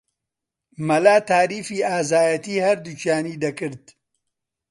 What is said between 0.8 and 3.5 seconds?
مەلا تاریفی ئازایەتیی هەردووکیانی